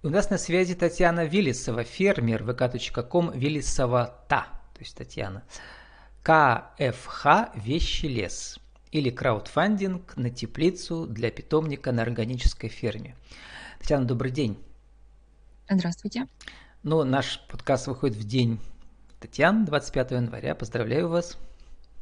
У 0.00 0.10
нас 0.10 0.30
на 0.30 0.38
связи 0.38 0.76
Татьяна 0.76 1.24
Виллисова, 1.24 1.82
фермер, 1.82 2.44
vk.com, 2.44 3.36
Виллисова 3.36 4.14
та, 4.28 4.46
то 4.72 4.80
есть 4.80 4.96
Татьяна. 4.96 5.42
КФХ 6.22 7.52
«Вещи 7.56 8.06
лес» 8.06 8.60
или 8.92 9.10
краудфандинг 9.10 10.16
на 10.16 10.30
теплицу 10.30 11.04
для 11.06 11.32
питомника 11.32 11.90
на 11.90 12.02
органической 12.02 12.68
ферме. 12.68 13.16
Татьяна, 13.80 14.04
добрый 14.04 14.30
день. 14.30 14.56
Здравствуйте. 15.68 16.28
Ну, 16.84 17.02
наш 17.02 17.44
подкаст 17.48 17.88
выходит 17.88 18.16
в 18.16 18.24
день 18.24 18.60
Татьяны, 19.18 19.66
25 19.66 20.12
января. 20.12 20.54
Поздравляю 20.54 21.08
вас. 21.08 21.36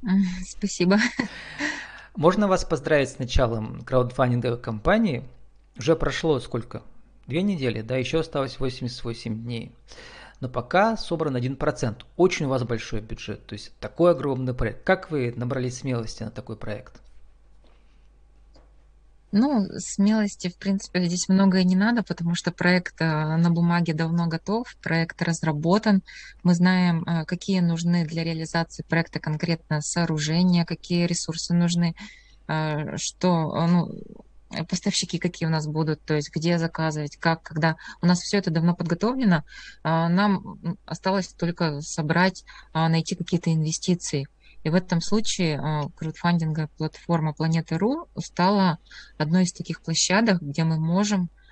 Спасибо. 0.46 0.98
Можно 2.14 2.46
вас 2.46 2.62
поздравить 2.62 3.08
с 3.08 3.18
началом 3.18 3.80
краудфандинговой 3.80 4.60
кампании. 4.60 5.24
Уже 5.78 5.96
прошло 5.96 6.38
сколько? 6.40 6.82
Две 7.26 7.42
недели, 7.42 7.82
да, 7.82 7.96
еще 7.96 8.20
осталось 8.20 8.60
88 8.60 9.42
дней. 9.42 9.72
Но 10.40 10.48
пока 10.48 10.96
собран 10.96 11.36
1%. 11.36 12.02
Очень 12.16 12.46
у 12.46 12.48
вас 12.50 12.62
большой 12.62 13.00
бюджет, 13.00 13.44
то 13.46 13.54
есть 13.54 13.72
такой 13.80 14.12
огромный 14.12 14.54
проект. 14.54 14.84
Как 14.84 15.10
вы 15.10 15.32
набрались 15.34 15.78
смелости 15.78 16.22
на 16.22 16.30
такой 16.30 16.56
проект? 16.56 17.00
Ну, 19.32 19.66
смелости, 19.78 20.48
в 20.48 20.56
принципе, 20.56 21.04
здесь 21.04 21.28
многое 21.28 21.64
не 21.64 21.74
надо, 21.74 22.02
потому 22.02 22.34
что 22.34 22.52
проект 22.52 22.94
э, 23.00 23.04
на 23.04 23.50
бумаге 23.50 23.92
давно 23.92 24.28
готов, 24.28 24.74
проект 24.82 25.20
разработан. 25.20 26.02
Мы 26.42 26.54
знаем, 26.54 27.02
э, 27.02 27.24
какие 27.24 27.60
нужны 27.60 28.06
для 28.06 28.22
реализации 28.22 28.84
проекта 28.88 29.18
конкретно 29.18 29.82
сооружения, 29.82 30.64
какие 30.64 31.06
ресурсы 31.06 31.54
нужны, 31.54 31.96
э, 32.46 32.96
что, 32.96 33.66
ну, 33.66 33.90
поставщики 34.68 35.18
какие 35.18 35.46
у 35.46 35.50
нас 35.50 35.66
будут, 35.66 36.02
то 36.04 36.14
есть 36.14 36.30
где 36.34 36.58
заказывать, 36.58 37.16
как, 37.16 37.42
когда. 37.42 37.76
У 38.00 38.06
нас 38.06 38.20
все 38.20 38.38
это 38.38 38.50
давно 38.50 38.74
подготовлено. 38.74 39.44
Нам 39.82 40.76
осталось 40.84 41.28
только 41.28 41.80
собрать, 41.80 42.44
найти 42.72 43.14
какие-то 43.14 43.52
инвестиции. 43.52 44.28
И 44.66 44.68
в 44.68 44.74
этом 44.74 45.00
случае 45.00 45.60
а, 45.60 45.88
краудфандинговая 45.94 46.68
платформа 46.76 47.32
Планета.ру 47.32 48.08
стала 48.18 48.80
одной 49.16 49.44
из 49.44 49.52
таких 49.52 49.80
площадок, 49.80 50.42
где 50.42 50.64
мы 50.64 50.80
можем 50.80 51.30
а, 51.30 51.45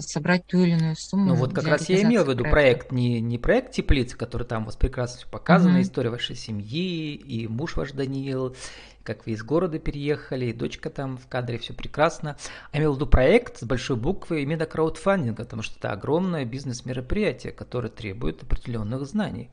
собрать 0.00 0.46
ту 0.46 0.58
или 0.58 0.72
иную 0.72 0.96
сумму. 0.96 1.28
Ну 1.28 1.34
вот 1.34 1.54
как 1.54 1.66
раз 1.66 1.88
я 1.88 2.02
имел 2.02 2.24
в 2.24 2.28
виду 2.28 2.44
проект, 2.44 2.92
не, 2.92 3.20
не 3.20 3.38
проект 3.38 3.72
теплицы, 3.72 4.16
который 4.16 4.46
там 4.46 4.62
у 4.62 4.66
вас 4.66 4.76
прекрасно 4.76 5.18
все 5.18 5.28
показано, 5.28 5.78
mm-hmm. 5.78 5.82
история 5.82 6.10
вашей 6.10 6.36
семьи, 6.36 7.14
и 7.14 7.48
муж 7.48 7.76
ваш 7.76 7.92
Даниил, 7.92 8.54
как 9.02 9.26
вы 9.26 9.32
из 9.32 9.42
города 9.42 9.78
переехали, 9.78 10.46
и 10.46 10.52
дочка 10.52 10.90
там 10.90 11.16
в 11.16 11.26
кадре, 11.26 11.58
все 11.58 11.72
прекрасно. 11.72 12.36
А 12.70 12.78
имел 12.78 12.92
в 12.92 12.96
виду 12.96 13.06
проект 13.06 13.58
с 13.58 13.64
большой 13.64 13.96
буквы 13.96 14.42
именно 14.42 14.66
краудфандинга, 14.66 15.44
потому 15.44 15.62
что 15.62 15.78
это 15.78 15.92
огромное 15.92 16.44
бизнес-мероприятие, 16.44 17.52
которое 17.52 17.88
требует 17.88 18.42
определенных 18.42 19.06
знаний. 19.06 19.50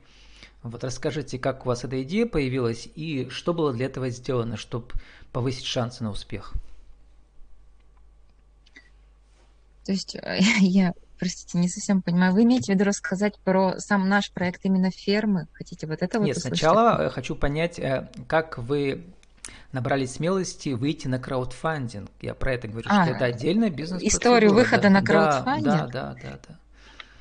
Вот 0.64 0.84
расскажите, 0.84 1.40
как 1.40 1.66
у 1.66 1.70
вас 1.70 1.84
эта 1.84 2.02
идея 2.04 2.26
появилась 2.26 2.90
и 2.96 3.30
что 3.30 3.54
было 3.54 3.72
для 3.74 3.86
этого 3.86 4.10
сделано, 4.10 4.58
чтобы 4.58 4.88
повысить 5.32 5.66
шансы 5.66 6.04
на 6.04 6.10
успех? 6.10 6.54
То 9.88 9.94
есть 9.94 10.16
э, 10.16 10.40
я, 10.60 10.94
простите, 11.18 11.58
не 11.58 11.70
совсем 11.70 12.02
понимаю. 12.02 12.34
Вы 12.34 12.44
имеете 12.44 12.74
в 12.74 12.76
виду 12.76 12.84
рассказать 12.84 13.40
про 13.40 13.80
сам 13.80 14.10
наш 14.10 14.32
проект 14.32 14.66
именно 14.66 14.92
фермы? 14.92 15.48
Хотите 15.54 15.88
вот 15.88 16.02
это 16.02 16.20
Нет, 16.20 16.36
вот 16.36 16.44
сначала 16.44 17.06
э, 17.06 17.10
хочу 17.10 17.36
понять, 17.36 17.80
э, 17.80 18.10
как 18.28 18.58
вы 18.58 19.06
набрались 19.72 20.16
смелости 20.16 20.70
выйти 20.70 21.08
на 21.08 21.20
краудфандинг. 21.20 22.10
Я 22.22 22.34
про 22.34 22.54
это 22.54 22.68
говорю, 22.68 22.88
а, 22.90 23.06
что 23.06 23.16
это 23.16 23.26
отдельная 23.26 23.70
бизнес 23.70 24.04
Историю 24.04 24.54
выхода 24.54 24.84
да? 24.84 24.90
на 24.90 25.02
краудфандинг? 25.02 25.66
Да, 25.66 25.88
да, 25.88 26.16
да, 26.22 26.40
да. 26.48 26.60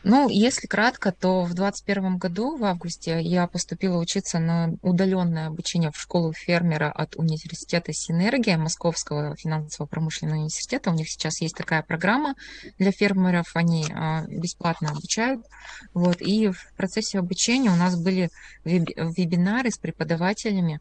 Ну, 0.08 0.28
если 0.28 0.68
кратко, 0.68 1.10
то 1.10 1.42
в 1.42 1.52
2021 1.54 2.18
году, 2.18 2.56
в 2.56 2.64
августе, 2.64 3.20
я 3.20 3.48
поступила 3.48 3.98
учиться 3.98 4.38
на 4.38 4.70
удаленное 4.80 5.48
обучение 5.48 5.91
в 5.91 6.00
школу 6.00 6.32
фермера 6.32 6.92
от 6.92 7.16
университета 7.16 7.92
Синергия 7.92 8.56
Московского 8.56 9.34
финансово-промышленного 9.34 10.36
университета. 10.36 10.92
У 10.92 10.94
них 10.94 11.10
сейчас 11.10 11.41
есть 11.41 11.56
такая 11.56 11.82
программа 11.82 12.36
для 12.78 12.92
фермеров, 12.92 13.50
они 13.54 13.84
а, 13.92 14.22
бесплатно 14.28 14.91
обучают. 14.91 15.44
Вот. 15.92 16.20
И 16.20 16.50
в 16.50 16.72
процессе 16.76 17.19
обучения 17.19 17.70
у 17.70 17.76
нас 17.76 18.00
были 18.00 18.31
вебинары 18.64 19.72
с 19.72 19.76
преподавателями, 19.76 20.78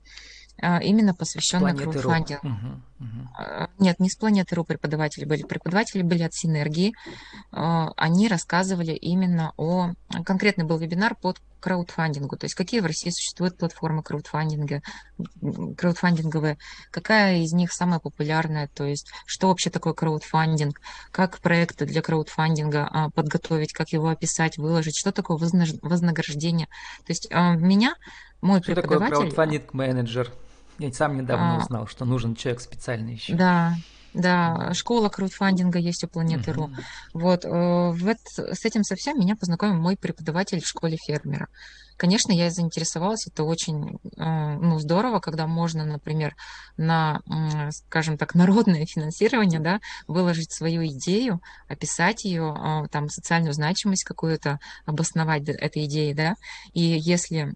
а, 0.61 0.79
именно 0.79 1.13
посвященная 1.13 1.75
краудфандингу. 1.75 2.47
Угу, 2.47 3.05
угу. 3.05 3.67
Нет, 3.79 3.99
не 3.99 4.09
с 4.09 4.15
планеты.ру 4.15 4.63
преподаватели 4.63 5.25
были. 5.25 5.43
Преподаватели 5.43 6.01
были 6.01 6.23
от 6.23 6.33
Синергии. 6.33 6.93
А, 7.51 7.91
они 7.97 8.27
рассказывали 8.27 8.93
именно 8.93 9.53
о... 9.57 9.91
Конкретный 10.25 10.65
был 10.65 10.77
вебинар 10.77 11.15
под 11.15 11.41
краудфандингу, 11.59 12.37
то 12.37 12.45
есть 12.45 12.53
какие 12.53 12.79
в 12.79 12.85
России 12.85 13.09
существуют 13.09 13.57
платформы 13.57 14.03
краудфандинга, 14.03 14.83
краудфандинговые, 15.75 16.59
какая 16.91 17.39
из 17.39 17.53
них 17.53 17.73
самая 17.73 17.99
популярная, 17.99 18.69
то 18.71 18.83
есть 18.83 19.09
что 19.25 19.47
вообще 19.47 19.71
такое 19.71 19.93
краудфандинг, 19.93 20.79
как 21.11 21.39
проекты 21.39 21.87
для 21.87 22.03
краудфандинга 22.03 22.87
а, 22.87 23.09
подготовить, 23.09 23.73
как 23.73 23.89
его 23.89 24.09
описать, 24.09 24.59
выложить, 24.59 24.95
что 24.95 25.11
такое 25.11 25.37
вознаграждение. 25.37 26.67
То 27.07 27.11
есть 27.11 27.31
меня 27.31 27.95
мой 28.41 28.61
что 28.61 28.75
преподаватель... 28.75 29.09
такое 29.09 29.31
краудфандинг-менеджер? 29.31 30.31
Я 30.79 30.91
сам 30.91 31.17
недавно 31.17 31.55
а, 31.55 31.63
узнал, 31.63 31.87
что 31.87 32.05
нужен 32.05 32.35
человек 32.35 32.61
специальный 32.61 33.13
еще. 33.13 33.33
Да, 33.33 33.75
да, 34.15 34.73
школа 34.73 35.09
краудфандинга 35.09 35.77
есть 35.77 36.03
у 36.03 36.07
Планеты.ру. 36.07 36.67
Uh-huh. 36.67 36.83
Вот, 37.13 37.43
э, 37.43 37.49
в 37.49 38.07
это, 38.07 38.55
с 38.55 38.63
этим 38.63 38.83
совсем 38.83 39.19
меня 39.19 39.35
познакомил 39.35 39.75
мой 39.75 39.97
преподаватель 39.97 40.61
в 40.61 40.67
школе 40.67 40.97
фермера. 40.97 41.49
Конечно, 41.97 42.31
я 42.31 42.49
заинтересовалась, 42.49 43.27
это 43.27 43.43
очень 43.43 43.99
э, 44.17 44.57
ну, 44.57 44.79
здорово, 44.79 45.19
когда 45.19 45.47
можно, 45.47 45.85
например, 45.85 46.35
на, 46.77 47.21
скажем 47.71 48.17
так, 48.17 48.35
народное 48.35 48.85
финансирование, 48.89 49.59
да, 49.59 49.79
выложить 50.07 50.51
свою 50.53 50.85
идею, 50.87 51.41
описать 51.67 52.23
ее, 52.23 52.55
э, 52.57 52.87
там, 52.89 53.09
социальную 53.09 53.53
значимость 53.53 54.05
какую-то, 54.05 54.59
обосновать 54.85 55.47
этой 55.47 55.85
идеей, 55.85 56.13
да, 56.13 56.35
и 56.73 56.81
если 56.81 57.53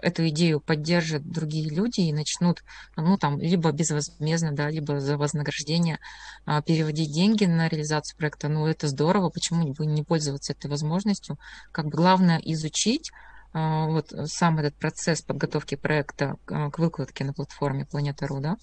эту 0.00 0.28
идею 0.28 0.60
поддержат 0.60 1.28
другие 1.28 1.68
люди 1.68 2.00
и 2.00 2.12
начнут, 2.12 2.62
ну, 2.96 3.18
там, 3.18 3.40
либо 3.40 3.72
безвозмездно, 3.72 4.52
да, 4.52 4.70
либо 4.70 5.00
за 5.00 5.16
вознаграждение 5.16 5.98
а, 6.46 6.62
переводить 6.62 7.12
деньги 7.12 7.44
на 7.44 7.68
реализацию 7.68 8.16
проекта, 8.16 8.48
ну, 8.48 8.66
это 8.66 8.88
здорово, 8.88 9.30
почему 9.30 9.72
бы 9.72 9.86
не 9.86 10.02
пользоваться 10.02 10.52
этой 10.52 10.70
возможностью? 10.70 11.38
Как 11.72 11.86
бы 11.86 11.92
главное 11.92 12.38
изучить, 12.38 13.10
вот 13.52 14.12
сам 14.26 14.58
этот 14.58 14.74
процесс 14.74 15.22
подготовки 15.22 15.74
проекта 15.74 16.36
к 16.44 16.78
выкладке 16.78 17.24
на 17.24 17.32
платформе 17.32 17.86
Планета.ру, 17.86 18.40
да, 18.40 18.56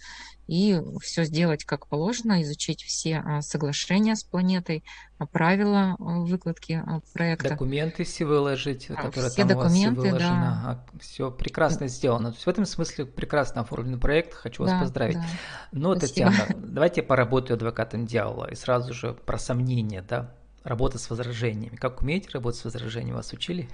и 0.48 0.80
все 1.02 1.24
сделать 1.24 1.66
как 1.66 1.88
положено, 1.88 2.42
изучить 2.44 2.84
все 2.84 3.18
а, 3.18 3.42
соглашения 3.42 4.16
с 4.16 4.24
планетой, 4.24 4.84
а, 5.18 5.26
правила 5.26 5.96
выкладки 5.98 6.84
проекта. 7.14 7.50
Документы 7.50 8.04
все 8.04 8.26
выложить, 8.26 8.88
которые 8.88 9.32
все 9.32 9.40
там 9.40 9.48
документы, 9.48 9.56
у 9.56 9.64
вас 9.64 9.74
все 9.74 9.90
выложено. 9.90 10.86
Да. 10.92 11.00
Все 11.00 11.32
прекрасно 11.32 11.88
сделано. 11.88 12.30
То 12.30 12.36
есть 12.36 12.46
в 12.46 12.50
этом 12.50 12.66
смысле 12.66 13.06
прекрасно 13.06 13.62
оформленный 13.62 13.98
проект, 13.98 14.34
хочу 14.34 14.66
да, 14.66 14.74
вас 14.74 14.82
поздравить. 14.82 15.18
Да. 15.18 15.26
Но, 15.72 15.96
Спасибо. 15.96 16.32
Татьяна, 16.32 16.56
давайте 16.64 17.02
я 17.02 17.08
поработаю 17.08 17.56
адвокатом 17.56 18.06
дьявола 18.06 18.46
и 18.52 18.56
сразу 18.56 18.94
же 18.94 19.14
про 19.14 19.40
сомнения, 19.40 20.04
да, 20.08 20.36
работа 20.64 21.00
с 21.00 21.10
возражениями. 21.10 21.76
Как 21.76 22.04
умеете 22.04 22.30
работать 22.34 22.60
с 22.60 22.66
возражениями, 22.66 23.16
вас 23.16 23.34
учили? 23.34 23.68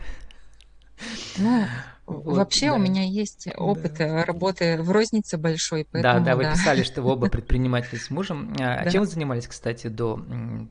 Ну, 1.37 1.65
вот, 2.05 2.37
вообще 2.37 2.67
да. 2.67 2.75
у 2.75 2.77
меня 2.77 3.03
есть 3.03 3.47
опыт 3.55 3.95
да. 3.97 4.25
работы 4.25 4.81
в 4.81 4.91
рознице 4.91 5.37
большой. 5.37 5.87
Поэтому, 5.91 6.19
да, 6.19 6.25
да, 6.25 6.35
вы 6.35 6.43
да. 6.43 6.53
писали, 6.53 6.83
что 6.83 7.01
вы 7.01 7.11
оба 7.11 7.27
предприниматели 7.29 7.97
с 7.97 8.09
мужем. 8.09 8.53
А 8.59 8.83
да. 8.83 8.89
чем 8.89 9.01
вы 9.01 9.07
занимались, 9.07 9.47
кстати, 9.47 9.87
до 9.87 10.19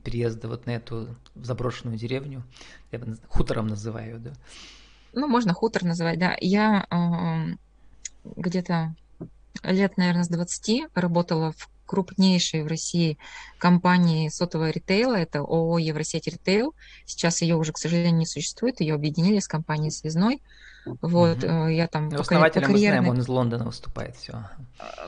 переезда 0.03 0.47
вот 0.47 0.65
на 0.65 0.71
эту 0.71 1.15
заброшенную 1.35 1.97
деревню? 1.97 2.43
Я 2.91 3.01
хутором 3.27 3.67
называю, 3.67 4.19
да. 4.19 4.33
Ну, 5.13 5.27
можно 5.27 5.53
хутор 5.53 5.83
называть, 5.83 6.19
да. 6.19 6.35
Я 6.39 6.85
э, 6.89 7.55
где-то 8.23 8.95
лет, 9.63 9.97
наверное, 9.97 10.23
с 10.23 10.29
20 10.29 10.89
работала 10.93 11.51
в 11.51 11.69
крупнейшей 11.91 12.63
в 12.63 12.67
России 12.67 13.17
компании 13.57 14.29
сотового 14.29 14.69
ритейла, 14.69 15.15
это 15.15 15.39
ООО 15.39 15.77
«Евросеть 15.77 16.25
Ритейл». 16.25 16.73
Сейчас 17.05 17.41
ее 17.41 17.57
уже, 17.57 17.73
к 17.73 17.77
сожалению, 17.77 18.15
не 18.15 18.25
существует, 18.25 18.79
ее 18.79 18.93
объединили 18.95 19.39
с 19.39 19.47
компанией 19.47 19.91
«Связной». 19.91 20.41
Вот, 20.85 21.43
угу. 21.43 21.67
я 21.67 21.87
там 21.87 22.07
ну, 22.07 22.15
по, 22.15 22.21
Основателем 22.21 22.67
по 22.67 22.73
карьерной... 22.73 22.99
мы 22.99 23.03
знаем, 23.03 23.17
он 23.17 23.21
из 23.21 23.27
Лондона 23.27 23.65
выступает, 23.65 24.15
все. 24.15 24.49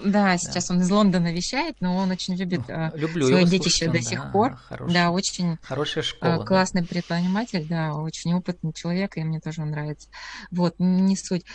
Да, 0.05 0.37
сейчас 0.37 0.67
да. 0.67 0.75
он 0.75 0.81
из 0.81 0.91
Лондона 0.91 1.33
вещает, 1.33 1.77
но 1.79 1.95
он 1.95 2.11
очень 2.11 2.35
любит 2.35 2.61
ну, 2.67 2.91
Люблю 2.93 3.27
свое 3.27 3.45
детище 3.45 3.89
до 3.89 4.01
сих 4.01 4.19
да, 4.19 4.29
пор. 4.29 4.55
Хороший, 4.67 4.93
да, 4.93 5.09
очень 5.09 5.57
хорошая 5.63 6.03
школа, 6.03 6.43
классный 6.43 6.81
да. 6.81 6.87
предприниматель, 6.87 7.65
да, 7.67 7.93
очень 7.93 8.33
опытный 8.33 8.73
человек, 8.73 9.17
и 9.17 9.23
мне 9.23 9.39
тоже 9.39 9.61
он 9.61 9.71
нравится. 9.71 10.09
Вот, 10.51 10.75
не 10.77 11.15
суть. 11.15 11.45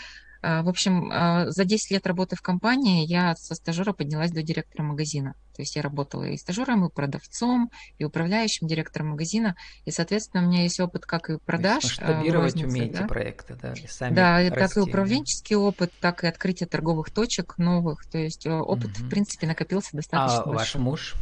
А, 0.40 0.62
в 0.62 0.68
общем, 0.68 1.10
а, 1.12 1.50
за 1.50 1.64
10 1.64 1.90
лет 1.90 2.06
работы 2.06 2.36
в 2.36 2.42
компании 2.42 3.06
я 3.06 3.34
со 3.36 3.54
стажера 3.54 3.92
поднялась 3.92 4.30
до 4.30 4.42
директора 4.42 4.82
магазина. 4.82 5.34
То 5.54 5.62
есть 5.62 5.74
я 5.74 5.82
работала 5.82 6.22
и 6.22 6.36
стажером, 6.36 6.86
и 6.86 6.90
продавцом, 6.90 7.70
и 7.98 8.04
управляющим 8.04 8.68
директором 8.68 9.08
магазина. 9.08 9.56
И, 9.84 9.90
соответственно, 9.90 10.44
у 10.44 10.46
меня 10.46 10.62
есть 10.62 10.78
опыт 10.78 11.04
как 11.04 11.30
и 11.30 11.38
продаж. 11.38 11.82
Масштабировать 11.82 12.54
рознице, 12.54 12.68
умеете 12.68 12.98
да? 12.98 13.06
проекты, 13.08 13.58
да? 13.60 13.72
И 13.72 13.86
сами 13.88 14.14
да, 14.14 14.36
расти, 14.36 14.54
так 14.54 14.76
и 14.76 14.80
управленческий 14.80 15.56
да? 15.56 15.60
опыт, 15.60 15.92
так 16.00 16.22
и 16.22 16.28
открытие 16.28 16.68
торговых 16.68 17.10
точек 17.10 17.58
новых. 17.58 18.06
То 18.06 18.18
есть 18.18 18.46
э, 18.46 18.52
опыт, 18.52 18.96
угу. 18.96 19.06
в 19.06 19.08
принципе, 19.08 19.48
накопился 19.48 19.96
достаточно 19.96 20.42
А 20.42 20.46
большой. 20.46 20.58
ваш 20.58 20.74
муж 20.76 21.14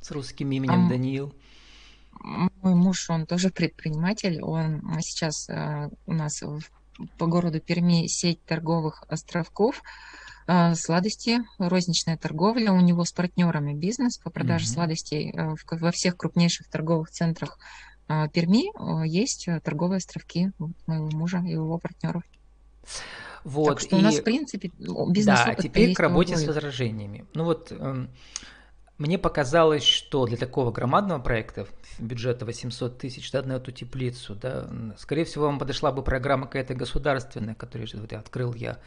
с 0.00 0.10
русским 0.10 0.50
именем 0.50 0.86
а, 0.86 0.88
Даниил? 0.88 1.32
Мой 2.20 2.74
муж, 2.74 3.08
он 3.10 3.26
тоже 3.26 3.50
предприниматель. 3.50 4.42
Он 4.42 4.82
сейчас 5.00 5.48
э, 5.48 5.88
у 6.06 6.12
нас 6.12 6.42
в 6.42 6.62
по 7.18 7.26
городу 7.26 7.60
Перми 7.60 8.06
сеть 8.06 8.42
торговых 8.44 9.04
островков, 9.08 9.82
а, 10.46 10.74
сладости, 10.74 11.40
розничная 11.58 12.16
торговля. 12.16 12.72
У 12.72 12.80
него 12.80 13.04
с 13.04 13.12
партнерами 13.12 13.74
бизнес 13.74 14.18
по 14.18 14.30
продаже 14.30 14.64
mm-hmm. 14.64 14.74
сладостей 14.74 15.30
э, 15.30 15.54
во 15.70 15.90
всех 15.90 16.16
крупнейших 16.16 16.68
торговых 16.68 17.10
центрах 17.10 17.58
а, 18.08 18.28
Перми 18.28 18.72
есть 19.06 19.48
торговые 19.62 19.98
островки 19.98 20.50
моего 20.86 21.10
мужа 21.10 21.42
и 21.46 21.50
его 21.50 21.78
партнеров. 21.78 22.22
Вот, 23.44 23.68
так 23.68 23.80
что 23.80 23.96
и... 23.96 23.98
у 23.98 24.02
нас, 24.02 24.16
в 24.16 24.24
принципе, 24.24 24.70
бизнес 24.78 25.40
Да, 25.44 25.54
теперь 25.54 25.94
к 25.94 26.00
работе 26.00 26.36
с 26.36 26.46
возражениями. 26.46 27.26
Ну 27.34 27.44
вот, 27.44 27.70
эм, 27.70 28.10
мне 28.98 29.16
показалось, 29.16 29.84
что 29.84 30.26
для 30.26 30.36
такого 30.36 30.72
громадного 30.72 31.20
проекта 31.20 31.66
бюджета 31.98 32.44
800 32.44 32.98
тысяч 32.98 33.30
да, 33.30 33.42
на 33.42 33.54
эту 33.54 33.70
теплицу, 33.70 34.34
да, 34.34 34.68
скорее 34.98 35.24
всего, 35.24 35.46
вам 35.46 35.58
подошла 35.58 35.92
бы 35.92 36.02
программа 36.02 36.46
какая-то 36.46 36.74
государственная, 36.74 37.54
которую 37.54 37.88
вот, 37.94 38.12
открыл 38.12 38.54
я 38.54 38.78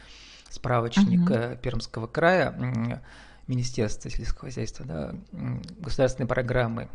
справочник 0.50 1.30
uh-huh. 1.30 1.58
Пермского 1.60 2.06
края, 2.06 3.02
Министерства 3.46 4.10
сельского 4.10 4.50
хозяйства, 4.50 4.84
да, 4.86 5.14
государственные 5.80 6.28
программы, 6.28 6.88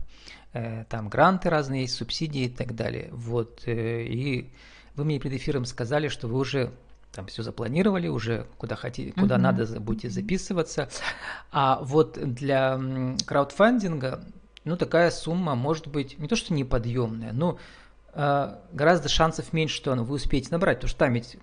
э, 0.53 0.85
там 0.87 1.09
гранты 1.09 1.49
разные 1.49 1.81
есть, 1.81 1.95
субсидии 1.95 2.43
и 2.43 2.49
так 2.49 2.75
далее. 2.75 3.09
Вот, 3.11 3.63
э, 3.65 4.03
и 4.03 4.53
вы 4.95 5.03
мне 5.03 5.19
перед 5.19 5.37
эфиром 5.37 5.65
сказали, 5.65 6.07
что 6.07 6.27
вы 6.27 6.37
уже 6.37 6.71
там 7.17 7.25
все 7.25 7.41
запланировали 7.41 8.07
уже, 8.07 8.45
куда 8.59 8.75
хотите, 8.75 9.11
куда 9.11 9.37
mm-hmm. 9.37 9.39
надо, 9.39 9.79
будете 9.79 10.11
записываться. 10.11 10.87
А 11.51 11.79
вот 11.81 12.13
для 12.13 12.79
краудфандинга, 13.25 14.23
ну, 14.65 14.77
такая 14.77 15.09
сумма 15.09 15.55
может 15.55 15.87
быть 15.87 16.19
не 16.19 16.27
то, 16.27 16.35
что 16.35 16.53
неподъемная, 16.53 17.33
но 17.33 17.57
э, 18.13 18.55
гораздо 18.71 19.09
шансов 19.09 19.51
меньше, 19.51 19.77
что 19.77 19.95
вы 19.95 20.13
успеете 20.13 20.49
набрать, 20.51 20.77
потому 20.77 20.89
что 20.89 20.99
там 20.99 21.13
ведь 21.13 21.37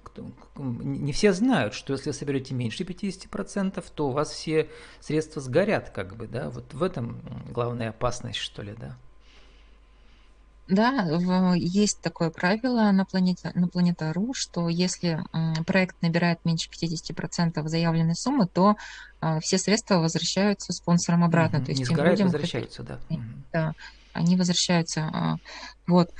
не 0.57 1.13
все 1.13 1.33
знают, 1.33 1.75
что 1.75 1.93
если 1.93 2.11
вы 2.11 2.15
соберете 2.15 2.55
меньше 2.55 2.85
50%, 2.85 3.85
то 3.97 4.09
у 4.09 4.13
вас 4.13 4.31
все 4.31 4.71
средства 5.01 5.43
сгорят, 5.43 5.91
как 5.91 6.15
бы, 6.15 6.29
да, 6.29 6.51
вот 6.51 6.73
в 6.73 6.85
этом 6.85 7.21
главная 7.51 7.89
опасность, 7.89 8.39
что 8.39 8.63
ли, 8.63 8.77
да. 8.79 8.97
Да, 10.67 11.07
есть 11.55 12.01
такое 12.01 12.31
правило 12.31 12.91
на 12.91 13.05
планете, 13.05 13.53
на 13.55 13.69
Планета.ру, 13.69 14.33
что 14.33 14.69
если 14.69 15.21
проект 15.67 16.01
набирает 16.01 16.39
меньше 16.45 16.71
50% 16.71 17.67
заявленной 17.69 18.15
суммы, 18.17 18.47
то 18.47 18.77
а, 19.21 19.41
все 19.41 19.59
средства 19.59 19.97
возвращаются 19.97 20.73
спонсорам 20.73 21.23
обратно. 21.25 21.59
Угу. 21.59 21.65
То 21.67 21.71
есть 21.73 21.81
Не 21.81 21.85
сгорают, 21.87 22.19
людям, 22.19 22.27
возвращаются, 22.29 22.83
да. 22.83 22.99
Да, 23.53 23.73
они 24.15 24.37
возвращаются. 24.37 25.03
А, 25.13 25.37
вот. 25.87 26.11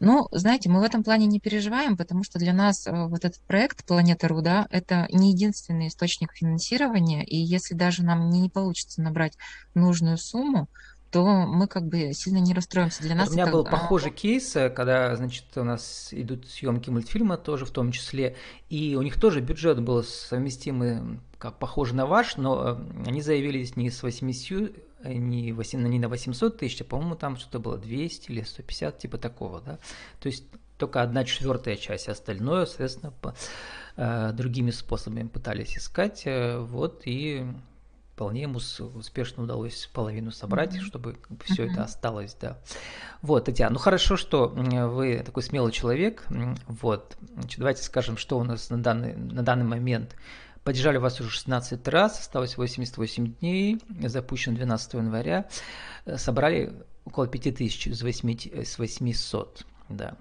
Ну, 0.00 0.28
знаете, 0.30 0.68
мы 0.68 0.80
в 0.80 0.84
этом 0.84 1.02
плане 1.02 1.26
не 1.26 1.40
переживаем, 1.40 1.96
потому 1.96 2.22
что 2.22 2.38
для 2.38 2.52
нас 2.52 2.86
а, 2.86 3.06
вот 3.06 3.24
этот 3.24 3.40
проект 3.46 3.84
Планета.ру, 3.84 4.42
да, 4.42 4.66
это 4.70 5.08
не 5.10 5.32
единственный 5.32 5.88
источник 5.88 6.32
финансирования, 6.34 7.24
и 7.24 7.36
если 7.36 7.74
даже 7.74 8.04
нам 8.04 8.30
не 8.30 8.48
получится 8.48 9.02
набрать 9.02 9.36
нужную 9.74 10.18
сумму, 10.18 10.68
то 11.10 11.24
мы 11.24 11.66
как 11.66 11.86
бы 11.86 12.12
сильно 12.12 12.38
не 12.38 12.52
расстроимся. 12.52 13.02
Для 13.02 13.14
нас 13.14 13.30
у 13.30 13.32
меня 13.32 13.44
это... 13.44 13.52
был 13.52 13.64
похожий 13.64 14.10
кейс, 14.10 14.54
э, 14.56 14.68
когда, 14.68 15.16
значит, 15.16 15.44
у 15.56 15.64
нас 15.64 16.08
идут 16.12 16.46
съемки 16.48 16.90
мультфильма 16.90 17.36
тоже 17.36 17.64
в 17.64 17.70
том 17.70 17.92
числе, 17.92 18.36
и 18.68 18.94
у 18.96 19.02
них 19.02 19.18
тоже 19.18 19.40
бюджет 19.40 19.80
был 19.80 20.02
совместимый, 20.02 21.18
как 21.38 21.58
похож 21.58 21.92
на 21.92 22.06
ваш, 22.06 22.36
но 22.36 22.78
э, 22.78 23.06
они 23.06 23.22
заявились 23.22 23.76
не 23.76 23.90
с 23.90 24.02
80, 24.02 24.72
э, 25.04 25.12
не, 25.14 25.52
8, 25.52 25.86
не 25.88 25.98
на 25.98 26.08
800 26.08 26.58
тысяч, 26.58 26.80
а, 26.82 26.84
по-моему, 26.84 27.14
там 27.14 27.36
что-то 27.36 27.58
было 27.58 27.78
200 27.78 28.30
или 28.30 28.42
150, 28.42 28.98
типа 28.98 29.16
такого, 29.16 29.60
да. 29.60 29.78
То 30.20 30.26
есть 30.26 30.44
только 30.76 31.02
одна 31.02 31.24
четвертая 31.24 31.76
часть, 31.76 32.08
остальное, 32.08 32.66
соответственно, 32.66 33.12
по, 33.20 33.34
э, 33.96 34.32
другими 34.32 34.70
способами 34.70 35.26
пытались 35.26 35.76
искать, 35.76 36.22
э, 36.24 36.58
вот, 36.58 37.02
и 37.04 37.46
вполне 38.18 38.42
ему 38.42 38.58
успешно 38.96 39.44
удалось 39.44 39.88
половину 39.92 40.32
собрать, 40.32 40.74
mm-hmm. 40.74 40.80
чтобы 40.80 41.18
все 41.44 41.62
mm-hmm. 41.62 41.70
это 41.70 41.84
осталось, 41.84 42.36
да. 42.40 42.58
Вот, 43.22 43.44
Татьяна, 43.44 43.74
ну 43.74 43.78
хорошо, 43.78 44.16
что 44.16 44.48
вы 44.48 45.22
такой 45.24 45.44
смелый 45.44 45.70
человек. 45.70 46.26
Вот, 46.66 47.16
Значит, 47.34 47.60
давайте 47.60 47.84
скажем, 47.84 48.16
что 48.16 48.36
у 48.36 48.42
нас 48.42 48.70
на 48.70 48.82
данный, 48.82 49.14
на 49.14 49.44
данный 49.44 49.66
момент. 49.66 50.16
Поддержали 50.64 50.96
вас 50.96 51.20
уже 51.20 51.30
16 51.30 51.86
раз, 51.86 52.18
осталось 52.18 52.56
88 52.56 53.34
дней, 53.34 53.80
запущен 54.02 54.56
12 54.56 54.94
января. 54.94 55.48
Собрали 56.16 56.72
около 57.04 57.28
5000 57.28 57.86
из 57.86 58.02
8, 58.02 58.64
с 58.64 58.78
800. 58.80 59.64
Да. 59.88 60.16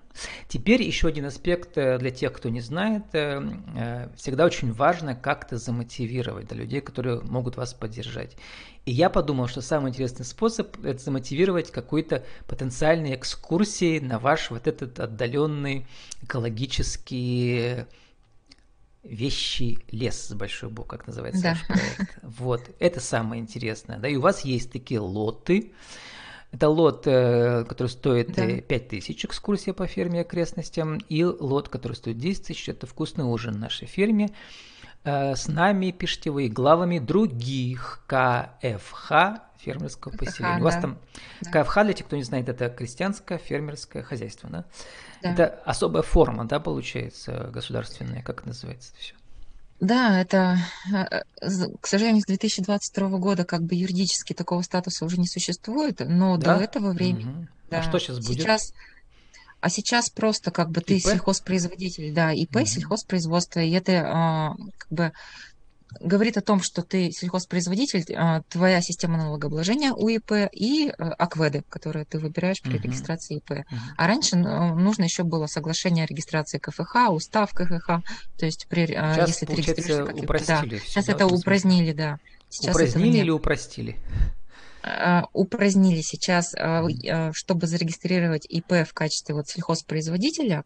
Теперь 0.48 0.82
еще 0.82 1.10
один 1.10 1.26
аспект 1.26 1.78
э, 1.78 1.98
для 1.98 2.10
тех, 2.10 2.32
кто 2.34 2.50
не 2.50 2.62
знает. 2.62 3.04
Э, 3.14 3.42
э, 3.76 4.10
всегда 4.16 4.46
очень 4.46 4.72
важно 4.72 5.14
как-то 5.14 5.58
замотивировать 5.58 6.48
да, 6.48 6.56
людей, 6.56 6.80
которые 6.80 7.22
могут 7.22 7.58
вас 7.58 7.74
поддержать. 7.74 8.38
И 8.86 8.92
я 8.92 9.10
подумал, 9.10 9.48
что 9.48 9.62
самый 9.62 9.90
интересный 9.90 10.26
способ– 10.26 10.78
это 10.86 11.04
замотивировать 11.04 11.72
какой-то 11.72 12.24
потенциальной 12.48 13.16
экскурсией 13.16 14.00
на 14.00 14.20
ваш 14.20 14.50
вот 14.50 14.68
этот 14.68 15.00
отдаленный 15.00 15.86
экологический 16.24 17.86
вещи 19.04 19.80
лес 19.92 20.28
с 20.28 20.34
большой 20.34 20.70
буквы, 20.70 20.98
как 20.98 21.08
называется 21.08 21.42
да. 21.42 21.50
ваш 21.50 21.68
проект. 21.68 22.18
Вот, 22.24 22.62
это 22.80 23.00
самое 23.00 23.42
интересное. 23.42 23.98
Да, 23.98 24.08
и 24.08 24.16
у 24.16 24.22
вас 24.22 24.46
есть 24.46 24.72
такие 24.72 25.00
лоты, 25.00 25.74
это 26.52 26.70
лот, 26.70 27.04
э, 27.06 27.66
который 27.66 27.88
стоит 27.88 28.34
да. 28.34 28.62
5 28.62 28.88
тысяч, 28.88 29.26
экскурсия 29.26 29.74
по 29.74 29.86
ферме 29.86 30.20
и 30.20 30.22
окрестностям, 30.22 30.98
и 30.98 31.24
лот, 31.24 31.70
который 31.70 31.94
стоит 31.94 32.18
10 32.18 32.48
тысяч, 32.48 32.70
это 32.70 32.88
вкусный 32.88 33.26
ужин 33.26 33.56
в 33.56 33.60
нашей 33.60 33.88
ферме. 33.88 34.30
Э, 35.04 35.36
с 35.36 35.48
нами 35.48 35.92
пишите 35.92 36.32
вы 36.32 36.48
главами 36.48 37.00
других 37.00 38.02
КФХ 38.08 39.42
фермерского 39.58 40.12
КФХ, 40.14 40.20
поселения. 40.20 40.56
Да. 40.56 40.62
У 40.62 40.64
вас 40.64 40.76
там 40.76 40.98
да. 41.42 41.64
КФХ, 41.64 41.84
для 41.84 41.94
тех, 41.94 42.08
кто 42.08 42.16
не 42.16 42.24
знает, 42.24 42.48
это 42.48 42.70
крестьянское 42.70 43.38
фермерское 43.38 44.02
хозяйство, 44.02 44.50
да? 44.50 44.66
да? 45.22 45.34
Это 45.34 45.48
особая 45.66 46.04
форма, 46.04 46.46
да, 46.46 46.60
получается, 46.60 47.50
государственная, 47.52 48.22
как 48.22 48.46
называется 48.46 48.92
это 48.94 49.02
все? 49.02 49.16
Да, 49.80 50.20
это, 50.20 50.58
э, 50.92 51.22
к 51.80 51.88
сожалению, 51.88 52.22
с 52.22 52.26
2022 52.26 53.10
года 53.20 53.46
как 53.46 53.64
бы 53.64 53.76
юридически 53.76 54.34
такого 54.34 54.62
статуса 54.64 55.06
уже 55.06 55.18
не 55.18 55.28
существует, 55.28 56.00
но 56.00 56.38
да? 56.38 56.58
до 56.58 56.64
этого 56.64 56.94
времени... 56.94 57.30
Угу. 57.30 57.48
Да, 57.70 57.80
а 57.80 57.84
что 57.84 58.00
сейчас 58.00 58.18
будет? 58.18 58.40
Сейчас, 58.40 58.74
а 59.60 59.70
сейчас 59.70 60.10
просто 60.10 60.52
как 60.52 60.72
бы 60.72 60.82
ты 60.82 60.98
ИП? 60.98 61.04
сельхозпроизводитель, 61.04 62.14
да, 62.14 62.32
ИП, 62.34 62.56
угу. 62.56 62.66
сельхозпроизводство, 62.66 63.60
и 63.60 63.72
это 63.72 64.04
а, 64.06 64.56
как 64.78 64.90
бы 64.90 65.14
говорит 66.00 66.38
о 66.38 66.42
том, 66.42 66.62
что 66.62 66.82
ты 66.82 67.12
сельхозпроизводитель, 67.12 68.14
а, 68.16 68.42
твоя 68.50 68.82
система 68.82 69.18
налогообложения 69.18 69.94
УИП 69.94 70.50
и 70.52 70.90
а, 70.90 71.14
АКВЭДы, 71.14 71.64
которые 71.70 72.06
ты 72.06 72.20
выбираешь 72.20 72.62
при 72.62 72.74
uh-huh. 72.74 72.84
регистрации 72.84 73.38
ИП. 73.38 73.52
Uh-huh. 73.52 73.66
А 73.98 74.08
раньше 74.08 74.36
нужно 74.36 75.04
еще 75.04 75.24
было 75.24 75.48
соглашение 75.48 76.06
о 76.06 76.08
регистрации 76.08 76.58
КФХ, 76.58 77.10
устав 77.10 77.54
КФХ, 77.54 77.88
то 78.38 78.46
есть 78.46 78.68
при, 78.70 78.94
а, 78.94 79.14
сейчас, 79.14 79.30
если 79.30 79.46
ты 79.46 79.56
регистрируешься 79.56 80.14
как 80.14 80.24
упростили 80.24 80.76
да, 80.76 80.82
сейчас 80.86 81.06
да, 81.06 81.14
это 81.14 81.28
упразднили, 81.28 81.92
да. 81.94 82.20
Сейчас 82.50 82.76
упразднили 82.76 83.18
или 83.18 83.30
упростили? 83.30 83.98
упразднили 85.34 86.00
сейчас, 86.00 86.56
чтобы 87.36 87.68
зарегистрировать 87.68 88.46
ИП 88.46 88.88
в 88.88 88.94
качестве 88.94 89.36
вот 89.36 89.50
сельхозпроизводителя, 89.50 90.64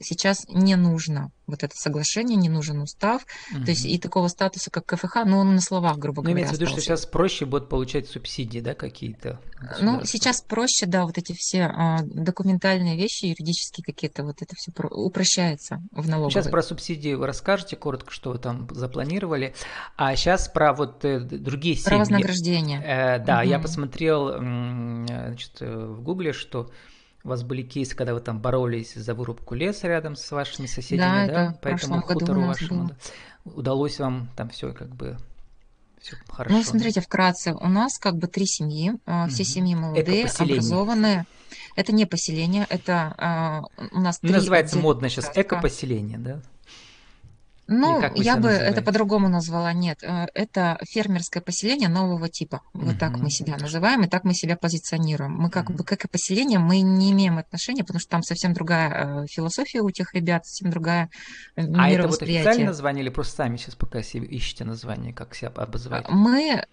сейчас 0.00 0.46
не 0.48 0.76
нужно 0.76 1.30
вот 1.48 1.62
это 1.62 1.74
соглашение, 1.74 2.36
не 2.36 2.50
нужен 2.50 2.80
устав, 2.80 3.24
угу. 3.50 3.64
то 3.64 3.70
есть 3.70 3.86
и 3.86 3.98
такого 3.98 4.28
статуса, 4.28 4.70
как 4.70 4.84
КФХ, 4.86 5.24
но 5.24 5.38
он 5.38 5.54
на 5.54 5.60
словах, 5.60 5.96
грубо 5.96 6.20
ну, 6.20 6.28
говоря, 6.28 6.42
имеется 6.42 6.56
в 6.56 6.60
виду, 6.60 6.70
что 6.70 6.80
сейчас 6.80 7.06
проще 7.06 7.46
будет 7.46 7.68
получать 7.68 8.06
субсидии, 8.06 8.60
да, 8.60 8.74
какие-то? 8.74 9.40
Ну, 9.80 10.04
сейчас 10.04 10.42
проще, 10.42 10.86
да, 10.86 11.04
вот 11.04 11.16
эти 11.16 11.32
все 11.32 11.62
а, 11.62 12.00
документальные 12.02 12.96
вещи, 12.96 13.26
юридические 13.26 13.82
какие-то, 13.82 14.24
вот 14.24 14.42
это 14.42 14.54
все 14.56 14.72
про- 14.72 14.88
упрощается 14.88 15.82
в 15.90 16.06
налоговой. 16.06 16.32
Сейчас 16.32 16.48
про 16.48 16.62
субсидии 16.62 17.14
вы 17.14 17.26
расскажете 17.26 17.76
коротко, 17.76 18.12
что 18.12 18.30
вы 18.30 18.38
там 18.38 18.68
запланировали, 18.70 19.54
а 19.96 20.14
сейчас 20.16 20.48
про 20.48 20.74
вот 20.74 21.04
э, 21.04 21.18
другие 21.18 21.76
семьи. 21.76 21.88
Про 21.88 21.98
вознаграждение. 21.98 22.82
Э, 22.84 23.18
да, 23.24 23.40
угу. 23.40 23.48
я 23.48 23.58
посмотрел, 23.58 24.36
значит, 24.38 25.56
э, 25.60 25.86
в 25.86 26.02
Гугле, 26.02 26.32
что 26.34 26.70
У 27.28 27.30
вас 27.30 27.42
были 27.42 27.60
кейсы, 27.60 27.94
когда 27.94 28.14
вы 28.14 28.20
там 28.20 28.40
боролись 28.40 28.94
за 28.94 29.12
вырубку 29.12 29.54
леса 29.54 29.86
рядом 29.86 30.16
с 30.16 30.30
вашими 30.30 30.64
соседями, 30.64 31.26
да? 31.26 31.50
да? 31.50 31.58
По 31.60 31.68
этому 31.68 32.00
хутору 32.00 32.40
вашему. 32.40 32.88
Да? 32.88 33.52
Удалось 33.52 33.98
вам 33.98 34.30
там 34.34 34.48
все 34.48 34.72
как 34.72 34.88
бы 34.96 35.18
все 36.00 36.16
хорошо. 36.26 36.56
Ну, 36.56 36.62
смотрите, 36.64 37.02
вкратце, 37.02 37.52
у 37.52 37.68
нас 37.68 37.98
как 37.98 38.16
бы 38.16 38.28
три 38.28 38.46
семьи, 38.46 38.92
угу. 38.92 39.28
все 39.28 39.44
семьи 39.44 39.74
молодые, 39.74 40.26
образованные. 40.38 41.26
Это 41.76 41.92
не 41.92 42.06
поселение, 42.06 42.66
это 42.70 43.14
uh, 43.78 43.88
у 43.92 44.00
нас 44.00 44.20
три 44.20 44.30
Называется 44.30 44.78
модно 44.78 45.10
сейчас 45.10 45.30
экопоселение, 45.34 46.16
да? 46.16 46.40
Ну, 47.70 48.00
я 48.14 48.36
бы 48.36 48.44
называете? 48.44 48.64
это 48.64 48.82
по-другому 48.82 49.28
назвала. 49.28 49.74
Нет, 49.74 50.02
э, 50.02 50.26
это 50.32 50.78
фермерское 50.88 51.42
поселение 51.42 51.90
нового 51.90 52.30
типа. 52.30 52.62
Вот 52.72 52.94
uh-huh. 52.94 52.98
так 52.98 53.18
мы 53.18 53.30
себя 53.30 53.58
называем, 53.58 54.04
и 54.04 54.08
так 54.08 54.24
мы 54.24 54.32
себя 54.32 54.56
позиционируем. 54.56 55.34
Мы 55.34 55.50
как 55.50 55.68
uh-huh. 55.68 55.76
бы 55.76 55.84
как 55.84 56.06
и 56.06 56.08
поселение, 56.08 56.58
мы 56.58 56.80
не 56.80 57.12
имеем 57.12 57.36
отношения, 57.36 57.84
потому 57.84 58.00
что 58.00 58.10
там 58.10 58.22
совсем 58.22 58.54
другая 58.54 59.24
э, 59.24 59.26
философия 59.26 59.82
у 59.82 59.90
тех 59.90 60.14
ребят, 60.14 60.46
совсем 60.46 60.70
другая 60.70 61.10
э, 61.56 61.62
А 61.76 61.90
это 61.90 62.08
вот 62.08 62.22
официальное 62.22 62.68
название 62.68 63.04
или 63.04 63.10
просто 63.10 63.36
сами 63.36 63.58
сейчас 63.58 63.74
пока 63.74 64.02
себе 64.02 64.26
ищете 64.26 64.64
название, 64.64 65.12
как 65.12 65.34
себя 65.34 65.48
обозывать? 65.48 66.08
Мы 66.08 66.64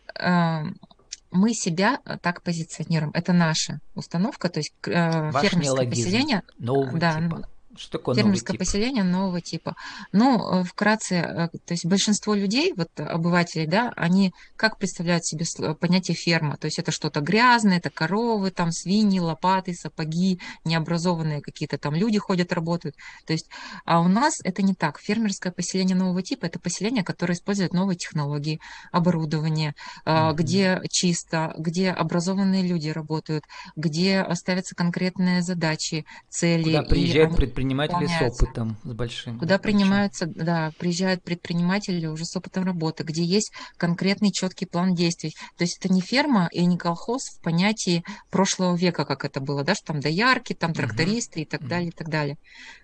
мы 1.32 1.54
себя 1.54 2.00
так 2.22 2.42
позиционируем. 2.42 3.12
Это 3.14 3.34
наша 3.34 3.82
установка, 3.94 4.48
то 4.48 4.60
есть 4.60 4.74
Ваш 4.86 5.44
фермерское 5.46 5.90
поселение. 5.90 6.44
Нового 6.58 6.98
да, 6.98 7.22
типа. 7.22 7.50
Что 7.78 7.98
такое 7.98 8.16
Фермерское 8.16 8.54
тип? 8.54 8.60
поселение 8.60 9.04
нового 9.04 9.42
типа. 9.42 9.76
Ну, 10.12 10.62
э, 10.62 10.64
вкратце, 10.64 11.16
э, 11.16 11.48
то 11.50 11.74
есть 11.74 11.86
большинство 11.86 12.34
людей, 12.34 12.74
вот 12.76 12.90
обывателей, 12.98 13.68
да, 13.68 13.92
они 13.96 14.34
как 14.56 14.78
представляют 14.78 15.26
себе 15.26 15.46
понятие 15.76 16.16
ферма? 16.16 16.58
То 16.58 16.66
есть 16.66 16.80
это 16.80 16.92
что-то 16.92 17.20
грязное, 17.20 17.78
это 17.78 17.90
коровы, 17.90 18.52
там 18.52 18.72
свиньи, 18.72 19.20
лопаты, 19.20 19.74
сапоги, 19.74 20.40
необразованные 20.64 21.42
какие-то 21.42 21.78
там 21.78 21.96
люди 21.96 22.18
ходят, 22.18 22.54
работают. 22.54 22.96
То 23.26 23.34
есть, 23.34 23.50
а 23.86 24.00
у 24.00 24.08
нас 24.08 24.40
это 24.44 24.62
не 24.62 24.74
так. 24.74 25.00
Фермерское 25.00 25.52
поселение 25.52 25.96
нового 25.96 26.22
типа– 26.22 26.46
это 26.48 26.60
поселение, 26.60 27.04
которое 27.04 27.34
использует 27.34 27.74
новые 27.74 27.98
технологии, 27.98 28.60
оборудование, 28.92 29.76
mm-hmm. 30.06 30.34
где 30.36 30.82
чисто, 30.90 31.54
где 31.58 31.92
образованные 31.92 32.64
люди 32.64 32.90
работают, 32.90 33.44
где 33.76 34.26
ставятся 34.34 34.76
конкретные 34.76 35.42
задачи, 35.42 36.06
цели. 36.30 36.64
Куда 36.64 36.84
приезжают 36.84 37.36
предприниматели 37.36 37.65
предприниматели 37.66 38.08
с 38.08 38.22
опытом, 38.22 38.78
с 38.84 38.94
большим. 38.94 39.40
Куда 39.40 39.58
принимаются, 39.58 40.26
да, 40.28 40.72
приезжают 40.78 41.24
предприниматели 41.24 42.06
уже 42.06 42.26
с 42.26 42.36
опытом 42.36 42.64
работы, 42.64 43.04
где 43.04 43.24
есть 43.24 43.52
конкретный 43.78 44.32
четкий 44.32 44.66
план 44.66 44.94
действий. 44.94 45.36
То 45.58 45.64
есть 45.64 45.78
это 45.80 45.94
не 45.94 46.02
ферма 46.02 46.50
и 46.52 46.66
не 46.66 46.78
колхоз 46.78 47.30
в 47.30 47.42
понятии 47.42 48.04
прошлого 48.30 48.76
века, 48.76 49.06
как 49.06 49.26
это 49.26 49.40
было, 49.40 49.64
да, 49.64 49.76
что 49.76 49.88
там 49.88 50.00
доярки, 50.00 50.54
там 50.54 50.74
трактористы 50.74 51.40
угу. 51.40 51.42
и 51.42 51.46
так 51.46 51.68
далее, 51.68 51.90
и 51.90 51.92
так 51.92 52.10
далее. 52.10 52.38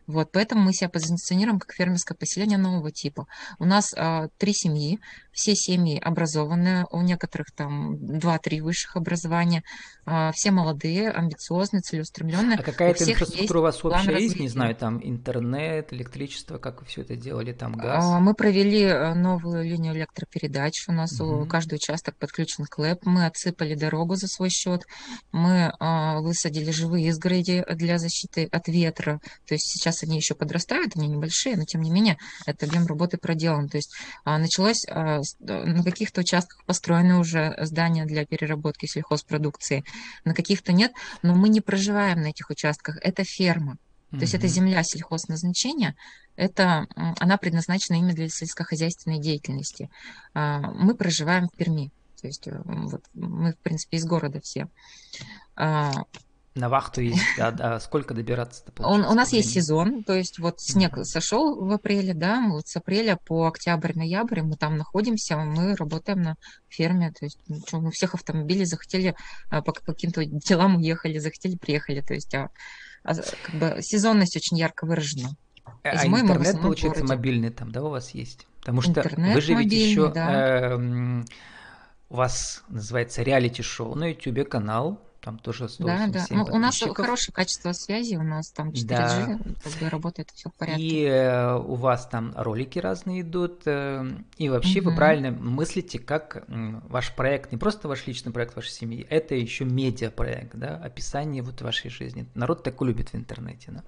Вот, 0.08 0.32
поэтому 0.32 0.64
мы 0.64 0.74
себя 0.74 0.90
позиционируем 0.90 1.60
как 1.60 1.74
фермерское 1.74 2.18
поселение 2.18 2.58
нового 2.58 2.92
типа. 2.92 3.28
У 3.60 3.66
нас 3.66 3.94
а, 3.96 4.28
три 4.38 4.54
семьи, 4.54 5.00
все 5.32 5.56
семьи 5.56 5.98
образованные, 6.00 6.86
у 6.92 7.02
некоторых 7.02 7.52
там 7.56 8.20
два-три 8.20 8.62
высших 8.62 8.98
образования, 8.98 9.64
а, 10.06 10.32
все 10.34 10.52
молодые, 10.52 11.12
амбициозные, 11.12 11.82
целеустремленные. 11.82 12.58
А 12.58 12.64
какая-то 12.64 13.10
инфраструктура 13.10 13.60
у 13.60 13.62
вас 13.62 13.84
вообще 13.84 14.22
есть, 14.22 14.40
не 14.40 14.50
знаю, 14.50 14.71
там 14.74 15.00
интернет, 15.04 15.94
электричество, 15.94 16.58
как 16.58 16.82
вы 16.82 16.88
все 16.88 17.02
это 17.02 17.16
делали, 17.16 17.54
там 17.54 17.74
газ? 17.74 18.04
А, 18.04 18.20
мы 18.20 18.34
провели 18.34 18.84
э, 18.84 19.14
новую 19.14 19.64
линию 19.64 19.94
электропередач, 19.94 20.86
у 20.88 20.92
нас 20.92 21.20
угу. 21.20 21.46
каждый 21.46 21.76
участок 21.76 22.16
подключен 22.18 22.66
к 22.66 22.78
ЛЭП, 22.78 23.06
мы 23.06 23.26
отсыпали 23.26 23.76
дорогу 23.76 24.16
за 24.16 24.28
свой 24.28 24.50
счет, 24.50 24.84
мы 25.32 25.74
а, 25.80 26.20
высадили 26.20 26.72
живые 26.72 27.08
изгороди 27.08 27.64
для 27.70 27.98
защиты 27.98 28.48
от 28.52 28.68
ветра, 28.68 29.20
то 29.48 29.54
есть 29.54 29.68
сейчас 29.68 30.04
они 30.04 30.18
еще 30.18 30.36
подрастают, 30.36 30.96
они 30.96 31.08
небольшие, 31.08 31.58
но 31.58 31.66
тем 31.66 31.82
не 31.82 31.92
менее 31.92 32.18
это 32.46 32.66
объем 32.66 32.86
работы 32.86 33.18
проделан. 33.18 33.70
То 33.70 33.78
есть 33.78 33.96
началось 34.26 34.86
на 34.88 35.84
каких-то 35.84 36.22
участках 36.22 36.64
построены 36.66 37.18
уже 37.18 37.58
здания 37.62 38.06
для 38.06 38.26
переработки 38.26 38.86
сельхозпродукции, 38.86 39.84
на 40.26 40.34
каких-то 40.34 40.74
нет, 40.74 40.92
но 41.22 41.36
мы 41.36 41.50
не 41.50 41.62
проживаем 41.62 42.22
на 42.22 42.28
этих 42.28 42.50
участках, 42.50 42.98
это 43.02 43.24
ферма. 43.24 43.78
То 44.12 44.18
есть 44.18 44.34
это 44.34 44.48
земля 44.48 44.84
сельхозназначения, 44.84 45.96
это, 46.36 46.86
она 46.96 47.38
предназначена 47.38 47.96
именно 47.96 48.14
для 48.14 48.28
сельскохозяйственной 48.28 49.20
деятельности. 49.20 49.90
А, 50.34 50.60
мы 50.60 50.96
проживаем 50.96 51.48
в 51.48 51.56
Перми, 51.56 51.92
то 52.22 52.28
есть 52.28 52.48
э, 52.48 52.62
вот, 52.66 53.04
мы, 53.14 53.54
в 53.54 53.58
принципе, 53.60 53.98
из 53.98 54.06
города 54.06 54.42
все. 54.42 54.68
На 56.54 56.68
вахту 56.68 57.00
есть, 57.00 57.24
да, 57.38 57.52
да. 57.52 57.80
Сколько 57.80 58.14
добираться-то 58.14 58.74
Он, 58.86 59.06
У 59.06 59.14
нас 59.14 59.32
есть 59.32 59.52
сезон, 59.52 60.04
то 60.04 60.14
есть 60.14 60.38
вот 60.38 60.60
снег 60.60 60.98
mm-hmm. 60.98 61.06
сошел 61.06 61.64
в 61.64 61.72
апреле, 61.72 62.14
да, 62.14 62.42
мы 62.42 62.56
вот 62.56 62.68
с 62.68 62.76
апреля 62.76 63.18
по 63.26 63.48
октябрь-ноябрь 63.48 64.42
мы 64.42 64.58
там 64.58 64.76
находимся, 64.76 65.38
мы 65.38 65.78
работаем 65.78 66.22
на 66.22 66.36
ферме, 66.68 67.14
то 67.18 67.24
есть 67.24 67.40
ну, 67.48 67.62
что, 67.66 67.80
мы 67.80 67.92
всех 67.92 68.16
автомобилей 68.16 68.66
захотели 68.66 69.16
а, 69.50 69.62
по 69.62 69.72
каким-то 69.72 70.26
делам 70.26 70.76
уехали, 70.76 71.20
захотели 71.20 71.56
приехали, 71.56 72.02
то 72.02 72.14
есть 72.14 72.36
а, 72.36 72.44
а, 72.44 72.50
как 73.04 73.56
бы 73.56 73.82
сезонность 73.82 74.36
очень 74.36 74.58
ярко 74.58 74.86
выражена. 74.86 75.30
А 75.84 75.98
Зимой 75.98 76.22
интернет, 76.22 76.62
получается, 76.62 77.04
мобильный 77.04 77.50
там, 77.50 77.72
да, 77.72 77.84
у 77.84 77.90
вас 77.90 78.12
есть? 78.12 78.48
Потому 78.60 78.82
что 78.82 78.92
интернет 78.92 79.36
вы 79.36 79.42
же 79.42 79.56
ведь 79.56 79.72
еще... 79.72 80.12
Да. 80.12 80.76
Э, 80.76 81.24
у 82.10 82.16
вас 82.16 82.64
называется 82.68 83.24
реалити-шоу 83.24 83.96
на 83.96 84.12
YouTube 84.12 84.48
канал, 84.50 85.02
там 85.22 85.38
тоже 85.38 85.70
187 85.70 86.12
Да, 86.12 86.20
да. 86.20 86.36
Ну, 86.36 86.56
у 86.56 86.60
нас 86.60 86.80
хорошее 86.80 87.34
качество 87.34 87.72
связи, 87.74 88.16
у 88.16 88.24
нас 88.24 88.52
там 88.52 88.70
4G, 88.70 88.86
да. 88.88 89.40
как 89.64 89.74
бы 89.80 89.90
работает 89.90 90.32
все 90.34 90.50
в 90.50 90.54
порядке. 90.54 90.82
И 90.82 91.06
э, 91.06 91.56
у 91.58 91.76
вас 91.76 92.08
там 92.08 92.34
ролики 92.36 92.80
разные 92.80 93.22
идут, 93.22 93.62
э, 93.66 94.04
и 94.38 94.50
вообще 94.50 94.82
угу. 94.82 94.90
вы 94.90 94.96
правильно 94.96 95.32
мыслите, 95.32 96.00
как 96.00 96.44
ваш 96.48 97.16
проект, 97.16 97.52
не 97.52 97.58
просто 97.58 97.88
ваш 97.88 98.08
личный 98.08 98.32
проект 98.32 98.56
вашей 98.56 98.72
семьи, 98.72 99.06
это 99.10 99.36
еще 99.36 99.66
медиапроект, 99.66 100.56
да, 100.56 100.76
описание 100.78 101.44
вот 101.44 101.62
вашей 101.62 101.90
жизни. 101.90 102.26
Народ 102.34 102.64
такой 102.64 102.88
любит 102.88 103.10
в 103.10 103.16
интернете, 103.16 103.72
да. 103.72 103.84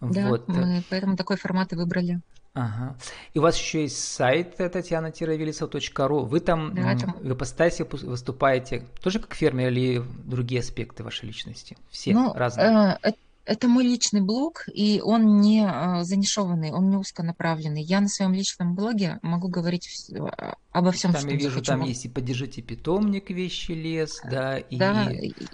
Да, 0.00 0.28
вот. 0.28 0.48
мы 0.48 0.82
поэтому 0.90 1.16
такой 1.16 1.36
формат 1.36 1.72
и 1.72 1.76
выбрали. 1.76 2.20
Ага. 2.56 2.96
И 3.34 3.38
у 3.38 3.42
вас 3.42 3.58
еще 3.58 3.82
есть 3.82 4.02
сайт 4.02 4.56
татьяна-велисов.ру. 4.56 6.24
Вы 6.24 6.40
там 6.40 6.74
да, 6.74 6.96
в 7.20 7.32
ипостаси 7.34 7.86
выступаете 7.90 8.86
тоже 9.02 9.18
как 9.18 9.34
фермер 9.34 9.68
или 9.68 10.02
другие 10.24 10.60
аспекты 10.60 11.04
вашей 11.04 11.26
личности? 11.26 11.76
Все 11.90 12.14
ну, 12.14 12.32
разные? 12.32 12.98
Э, 13.02 13.12
это 13.46 13.68
мой 13.68 13.84
личный 13.84 14.20
блог, 14.20 14.64
и 14.72 15.00
он 15.02 15.40
не 15.40 15.64
а, 15.64 16.02
занишованный, 16.02 16.72
он 16.72 16.90
не 16.90 16.96
узконаправленный. 16.96 17.82
Я 17.82 18.00
на 18.00 18.08
своем 18.08 18.34
личном 18.34 18.74
блоге 18.74 19.20
могу 19.22 19.48
говорить 19.48 19.88
а, 20.12 20.56
обо 20.72 20.90
всем, 20.90 21.12
там, 21.12 21.22
что 21.22 21.30
я 21.30 21.36
вижу, 21.36 21.62
там 21.62 21.82
есть 21.82 22.04
и 22.04 22.08
поддержите 22.08 22.60
питомник, 22.60 23.30
вещи 23.30 23.72
лес, 23.72 24.20
да, 24.28 24.58
и 24.58 24.76
да, 24.76 25.10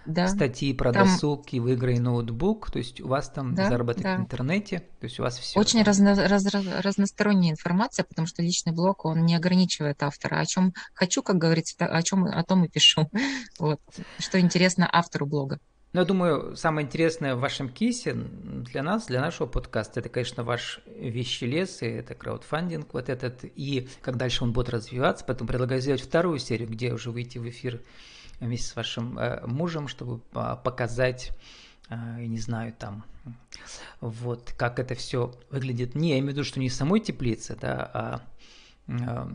да. 0.06 0.28
статьи 0.28 0.72
про 0.72 0.92
там... 0.92 1.06
досуг, 1.06 1.52
и 1.52 1.60
выиграй 1.60 1.98
ноутбук, 1.98 2.70
то 2.70 2.78
есть 2.78 3.00
у 3.00 3.08
вас 3.08 3.28
там 3.28 3.54
да, 3.54 3.68
заработок 3.68 4.02
да. 4.02 4.16
в 4.16 4.20
интернете, 4.20 4.80
то 5.00 5.04
есть 5.04 5.20
у 5.20 5.22
вас 5.22 5.38
все. 5.38 5.60
Очень 5.60 5.82
разно, 5.82 6.14
раз, 6.14 6.46
разносторонняя 6.46 7.52
информация, 7.52 8.04
потому 8.04 8.26
что 8.26 8.42
личный 8.42 8.72
блог, 8.72 9.04
он 9.04 9.24
не 9.26 9.36
ограничивает 9.36 10.02
автора. 10.02 10.40
О 10.40 10.46
чем 10.46 10.72
хочу, 10.94 11.22
как 11.22 11.36
говорится, 11.36 11.84
о 11.84 12.02
чем 12.02 12.24
о 12.24 12.42
том 12.42 12.64
и 12.64 12.68
пишу. 12.68 13.08
Вот. 13.58 13.80
Что 14.18 14.40
интересно 14.40 14.88
автору 14.90 15.26
блога. 15.26 15.58
Но 15.92 16.00
я 16.00 16.06
думаю, 16.06 16.56
самое 16.56 16.86
интересное 16.86 17.34
в 17.34 17.40
вашем 17.40 17.68
кейсе 17.68 18.14
для 18.14 18.82
нас, 18.82 19.06
для 19.06 19.20
нашего 19.20 19.46
подкаста, 19.46 20.00
это, 20.00 20.08
конечно, 20.08 20.42
ваш 20.42 20.80
вещи 20.86 21.44
лес, 21.44 21.82
и 21.82 21.86
это 21.86 22.14
краудфандинг 22.14 22.94
вот 22.94 23.10
этот, 23.10 23.44
и 23.44 23.88
как 24.00 24.16
дальше 24.16 24.44
он 24.44 24.52
будет 24.52 24.70
развиваться. 24.70 25.24
Поэтому 25.26 25.48
предлагаю 25.48 25.82
сделать 25.82 26.00
вторую 26.00 26.38
серию, 26.38 26.68
где 26.68 26.94
уже 26.94 27.10
выйти 27.10 27.36
в 27.36 27.46
эфир 27.46 27.82
вместе 28.40 28.68
с 28.68 28.76
вашим 28.76 29.18
э, 29.18 29.46
мужем, 29.46 29.86
чтобы 29.86 30.22
э, 30.34 30.56
показать, 30.64 31.30
э, 31.90 31.94
я 31.94 32.26
не 32.26 32.38
знаю, 32.38 32.72
там, 32.72 33.04
вот, 34.00 34.54
как 34.56 34.78
это 34.78 34.94
все 34.94 35.34
выглядит. 35.50 35.94
Не, 35.94 36.10
я 36.10 36.18
имею 36.20 36.32
в 36.32 36.36
виду, 36.36 36.44
что 36.44 36.58
не 36.58 36.70
самой 36.70 37.00
теплице, 37.00 37.54
да, 37.60 37.90
а 37.92 38.20
э, 38.88 39.26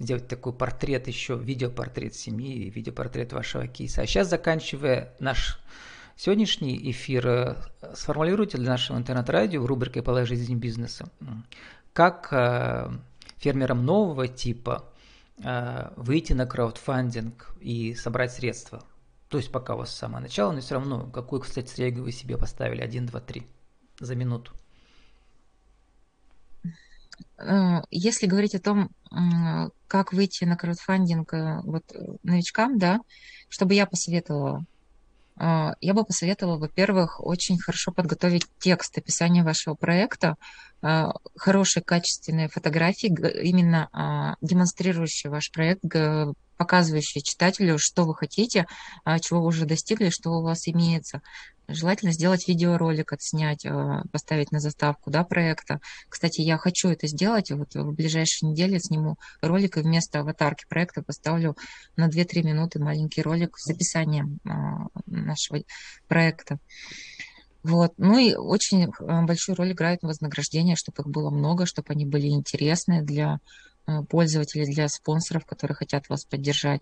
сделать 0.00 0.26
такой 0.26 0.52
портрет 0.52 1.06
еще, 1.06 1.36
видеопортрет 1.36 2.14
семьи, 2.14 2.68
видеопортрет 2.68 3.32
вашего 3.32 3.68
кейса. 3.68 4.02
А 4.02 4.06
сейчас, 4.06 4.28
заканчивая 4.28 5.12
наш 5.20 5.60
Сегодняшний 6.22 6.78
эфир 6.90 7.26
э, 7.26 7.56
сформулируйте 7.94 8.58
для 8.58 8.68
нашего 8.68 8.98
интернет-радио 8.98 9.62
в 9.62 9.64
рубрике 9.64 10.02
«Полая 10.02 10.26
жизнь 10.26 10.54
бизнеса». 10.54 11.08
Как 11.94 12.28
э, 12.30 12.90
фермерам 13.38 13.86
нового 13.86 14.28
типа 14.28 14.84
э, 15.42 15.88
выйти 15.96 16.34
на 16.34 16.44
краудфандинг 16.44 17.54
и 17.62 17.94
собрать 17.94 18.34
средства? 18.34 18.84
То 19.30 19.38
есть 19.38 19.50
пока 19.50 19.74
у 19.74 19.78
вас 19.78 19.96
самое 19.96 20.22
начало, 20.22 20.52
но 20.52 20.60
все 20.60 20.74
равно, 20.74 21.06
какую, 21.06 21.40
кстати, 21.40 21.68
стратегию 21.68 22.04
вы 22.04 22.12
себе 22.12 22.36
поставили? 22.36 22.82
1, 22.82 23.06
2, 23.06 23.20
3 23.20 23.46
за 24.00 24.14
минуту. 24.14 24.52
Если 27.90 28.26
говорить 28.26 28.54
о 28.54 28.60
том, 28.60 28.90
как 29.86 30.12
выйти 30.12 30.44
на 30.44 30.56
краудфандинг 30.56 31.32
вот 31.64 31.84
новичкам, 32.22 32.78
да, 32.78 33.00
чтобы 33.48 33.74
я 33.74 33.86
посоветовала 33.86 34.64
А, 35.42 35.72
я 35.80 35.94
бы 35.94 36.04
посоветовала, 36.04 36.58
во-первых, 36.58 37.18
очень 37.24 37.58
хорошо 37.58 37.92
подготовить 37.92 38.44
текст 38.58 38.98
описания 38.98 39.42
вашего 39.42 39.74
проекта, 39.74 40.34
а, 40.82 41.12
хорошие 41.34 41.82
качественные 41.82 42.48
фотографии, 42.48 43.08
именно 43.42 43.88
а, 43.92 44.34
демонстрирующие 44.42 45.30
ваш 45.30 45.50
проект, 45.50 45.82
показывающие 46.58 47.22
читателю, 47.22 47.78
что 47.78 48.04
вы 48.04 48.14
хотите, 48.14 48.66
чего 49.22 49.40
вы 49.40 49.46
уже 49.46 49.64
достигли, 49.64 50.10
что 50.10 50.32
у 50.32 50.42
вас 50.42 50.68
имеется. 50.68 51.22
Желательно 51.72 52.12
сделать 52.12 52.48
видеоролик, 52.48 53.12
отснять, 53.12 53.66
поставить 54.12 54.52
на 54.52 54.60
заставку 54.60 55.10
да, 55.10 55.24
проекта. 55.24 55.80
Кстати, 56.08 56.40
я 56.40 56.58
хочу 56.58 56.88
это 56.88 57.06
сделать. 57.06 57.50
Вот 57.50 57.74
в 57.74 57.92
ближайшие 57.92 58.50
недели 58.50 58.78
сниму 58.78 59.16
ролик 59.42 59.76
и 59.76 59.82
вместо 59.82 60.20
аватарки 60.20 60.64
проекта 60.68 61.02
поставлю 61.02 61.56
на 61.96 62.08
2-3 62.08 62.42
минуты 62.42 62.78
маленький 62.78 63.22
ролик 63.22 63.56
с 63.58 63.70
описанием 63.70 64.38
нашего 65.06 65.60
проекта. 66.08 66.58
Вот. 67.62 67.92
Ну 67.98 68.18
и 68.18 68.34
очень 68.34 68.84
э, 68.84 69.22
большую 69.26 69.56
роль 69.56 69.72
играет 69.72 70.00
вознаграждение, 70.02 70.76
чтобы 70.76 71.02
их 71.02 71.08
было 71.08 71.30
много, 71.30 71.66
чтобы 71.66 71.88
они 71.90 72.06
были 72.06 72.28
интересны 72.28 73.02
для 73.02 73.38
пользователей, 74.08 74.72
для 74.72 74.88
спонсоров, 74.88 75.44
которые 75.44 75.74
хотят 75.74 76.08
вас 76.08 76.24
поддержать. 76.24 76.80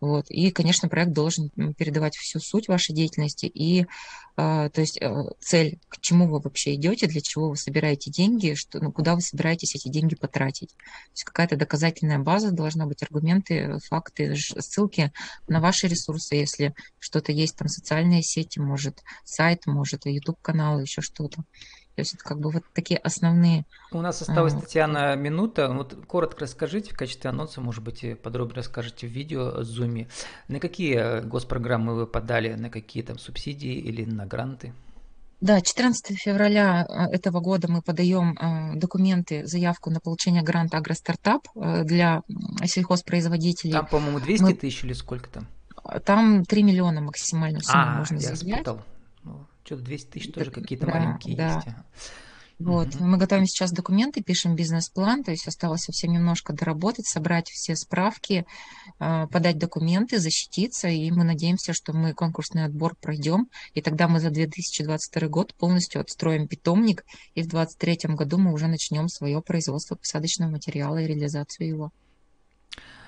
Вот. 0.00 0.26
И, 0.30 0.50
конечно, 0.50 0.88
проект 0.88 1.12
должен 1.12 1.50
передавать 1.74 2.16
всю 2.16 2.40
суть 2.40 2.68
вашей 2.68 2.92
деятельности 2.92 3.46
и, 3.46 3.82
э, 3.82 3.84
то 4.36 4.80
есть, 4.80 5.00
э, 5.00 5.08
цель, 5.38 5.78
к 5.88 6.00
чему 6.00 6.28
вы 6.28 6.40
вообще 6.40 6.74
идете, 6.74 7.06
для 7.06 7.20
чего 7.20 7.50
вы 7.50 7.56
собираете 7.56 8.10
деньги, 8.10 8.54
что, 8.54 8.80
ну, 8.80 8.90
куда 8.90 9.14
вы 9.14 9.20
собираетесь 9.20 9.76
эти 9.76 9.88
деньги 9.88 10.16
потратить. 10.16 10.70
То 10.70 11.12
есть 11.12 11.24
какая-то 11.24 11.56
доказательная 11.56 12.18
база 12.18 12.50
должна 12.50 12.86
быть, 12.86 13.02
аргументы, 13.02 13.78
факты, 13.88 14.34
ссылки 14.36 15.12
на 15.46 15.60
ваши 15.60 15.86
ресурсы, 15.86 16.34
если 16.34 16.74
что-то 16.98 17.30
есть, 17.30 17.56
там 17.56 17.68
социальные 17.68 18.22
сети, 18.22 18.58
может, 18.58 19.02
сайт, 19.24 19.66
может, 19.66 20.06
YouTube-канал, 20.06 20.80
еще 20.80 21.00
что-то. 21.00 21.44
То 21.94 22.00
есть 22.00 22.14
это 22.14 22.24
как 22.24 22.40
бы 22.40 22.50
вот 22.50 22.62
такие 22.72 22.98
основные... 22.98 23.64
У 23.90 24.00
нас 24.00 24.22
осталась, 24.22 24.54
Татьяна, 24.54 25.14
минута. 25.14 25.68
Вот 25.68 25.96
коротко 26.06 26.40
расскажите 26.40 26.94
в 26.94 26.96
качестве 26.96 27.28
анонса, 27.30 27.60
может 27.60 27.82
быть, 27.82 28.04
подробнее 28.22 28.56
расскажете 28.56 29.06
в 29.06 29.10
видео 29.10 29.48
о 29.48 29.62
Zoom. 29.62 30.08
На 30.48 30.58
какие 30.58 31.20
госпрограммы 31.20 31.94
вы 31.94 32.06
подали, 32.06 32.54
на 32.54 32.70
какие 32.70 33.02
там 33.02 33.18
субсидии 33.18 33.74
или 33.74 34.04
на 34.04 34.24
гранты? 34.26 34.72
Да, 35.42 35.60
14 35.60 36.16
февраля 36.16 36.86
э, 36.88 37.14
этого 37.16 37.40
года 37.40 37.66
мы 37.68 37.82
подаем 37.82 38.38
э, 38.38 38.76
документы, 38.78 39.44
заявку 39.44 39.90
на 39.90 39.98
получение 39.98 40.40
гранта 40.42 40.76
«Агростартап» 40.76 41.48
э, 41.56 41.82
для 41.82 42.22
сельхозпроизводителей. 42.64 43.72
Там, 43.72 43.86
по-моему, 43.86 44.20
200 44.20 44.42
мы... 44.44 44.54
тысяч 44.54 44.84
или 44.84 44.92
сколько 44.92 45.28
там? 45.28 45.48
Там 46.04 46.44
3 46.44 46.62
миллиона 46.62 47.00
максимально 47.00 47.60
сумма 47.60 47.94
а, 47.94 47.98
можно 47.98 48.14
я 48.14 48.36
заявлять. 48.36 48.60
Спутал. 48.60 48.82
Что-то 49.72 49.84
200 49.84 50.10
тысяч 50.10 50.32
тоже 50.32 50.50
какие-то 50.50 50.84
да, 50.84 50.92
маленькие 50.92 51.34
да. 51.34 51.54
есть. 51.54 51.76
Вот, 52.58 52.94
угу. 52.94 53.04
мы 53.04 53.16
готовим 53.16 53.46
сейчас 53.46 53.72
документы, 53.72 54.22
пишем 54.22 54.54
бизнес-план, 54.54 55.24
то 55.24 55.30
есть 55.30 55.48
осталось 55.48 55.80
совсем 55.80 56.12
немножко 56.12 56.52
доработать, 56.52 57.06
собрать 57.06 57.48
все 57.48 57.74
справки, 57.74 58.44
а, 58.98 59.26
подать 59.28 59.56
документы, 59.56 60.18
защититься, 60.18 60.88
и 60.88 61.10
мы 61.10 61.24
надеемся, 61.24 61.72
что 61.72 61.94
мы 61.94 62.12
конкурсный 62.12 62.66
отбор 62.66 62.94
пройдем, 63.00 63.48
и 63.72 63.80
тогда 63.80 64.08
мы 64.08 64.20
за 64.20 64.30
2022 64.30 65.28
год 65.28 65.54
полностью 65.54 66.02
отстроим 66.02 66.46
питомник, 66.46 67.04
и 67.34 67.42
в 67.42 67.48
2023 67.48 68.14
году 68.14 68.36
мы 68.36 68.52
уже 68.52 68.68
начнем 68.68 69.08
свое 69.08 69.40
производство 69.40 69.96
посадочного 69.96 70.50
материала 70.50 70.98
и 70.98 71.06
реализацию 71.06 71.66
его. 71.66 71.92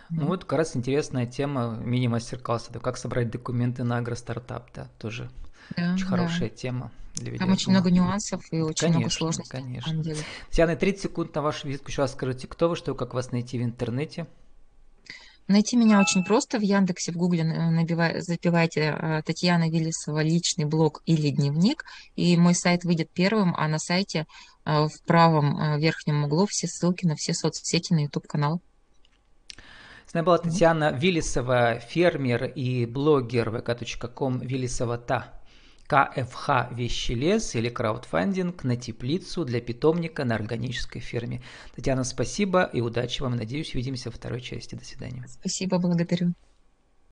Ну 0.08 0.26
вот 0.26 0.44
как 0.44 0.58
раз 0.58 0.76
интересная 0.76 1.26
тема 1.26 1.78
мини-мастер-класса, 1.84 2.72
да, 2.72 2.80
как 2.80 2.96
собрать 2.96 3.30
документы 3.30 3.84
на 3.84 3.98
агростартап, 3.98 4.72
да, 4.74 4.88
тоже 4.98 5.30
да, 5.76 5.94
очень 5.94 6.06
хорошая 6.06 6.50
да. 6.50 6.56
тема. 6.56 6.90
Для 7.14 7.38
Там 7.38 7.52
очень 7.52 7.70
много 7.70 7.90
нюансов 7.90 8.42
и 8.50 8.60
очень 8.60 8.80
конечно, 8.80 8.98
много 8.98 9.10
сложностей. 9.10 9.58
Конечно. 9.58 10.04
Татьяна, 10.48 10.74
30 10.74 11.02
секунд 11.02 11.34
на 11.34 11.42
вашу 11.42 11.68
визитку. 11.68 11.90
Еще 11.90 12.02
раз 12.02 12.12
скажите, 12.12 12.48
кто 12.48 12.68
вы, 12.68 12.76
что, 12.76 12.94
как 12.94 13.14
вас 13.14 13.30
найти 13.30 13.58
в 13.58 13.62
интернете? 13.62 14.26
Найти 15.46 15.76
меня 15.76 16.00
очень 16.00 16.24
просто 16.24 16.58
в 16.58 16.62
Яндексе, 16.62 17.12
в 17.12 17.16
Гугле 17.16 17.44
набивай, 17.44 18.22
забивайте 18.22 18.96
э, 18.98 19.22
Татьяна 19.26 19.68
Виллисова 19.68 20.22
личный 20.22 20.64
блог 20.64 21.02
или 21.04 21.28
дневник, 21.28 21.84
и 22.16 22.34
мой 22.38 22.54
сайт 22.54 22.84
выйдет 22.84 23.10
первым, 23.10 23.54
а 23.54 23.68
на 23.68 23.78
сайте 23.78 24.26
э, 24.64 24.86
в 24.86 25.02
правом 25.06 25.60
э, 25.60 25.78
верхнем 25.78 26.24
углу 26.24 26.46
все 26.46 26.66
ссылки 26.66 27.04
на 27.04 27.14
все 27.14 27.34
соцсети 27.34 27.92
на 27.92 28.04
YouTube 28.04 28.26
канал. 28.26 28.62
С 30.06 30.14
нами 30.14 30.24
была 30.24 30.38
Татьяна 30.38 30.92
Виллисова, 30.92 31.78
фермер 31.78 32.44
и 32.46 32.86
блогер 32.86 33.50
vk.com 33.50 34.38
Виллисова-та. 34.38 35.43
КФХ 35.86 36.72
«Вещелес» 36.72 37.54
или 37.54 37.68
краудфандинг 37.68 38.64
на 38.64 38.76
теплицу 38.76 39.44
для 39.44 39.60
питомника 39.60 40.24
на 40.24 40.34
органической 40.34 41.00
ферме. 41.00 41.42
Татьяна, 41.74 42.04
спасибо 42.04 42.64
и 42.72 42.80
удачи 42.80 43.22
вам. 43.22 43.36
Надеюсь, 43.36 43.74
увидимся 43.74 44.10
во 44.10 44.16
второй 44.16 44.40
части. 44.40 44.74
До 44.74 44.84
свидания. 44.84 45.24
Спасибо, 45.28 45.78
благодарю. 45.78 46.34